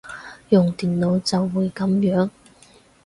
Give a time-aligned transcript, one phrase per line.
[0.49, 2.31] 用電腦就會噉樣